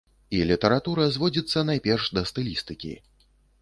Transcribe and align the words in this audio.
І 0.37 0.39
літаратура 0.51 1.03
зводзіцца 1.17 1.65
найперш 1.71 2.11
да 2.19 2.29
стылістыкі. 2.35 2.93